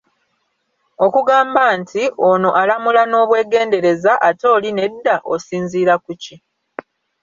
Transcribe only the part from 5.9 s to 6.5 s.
ku ki?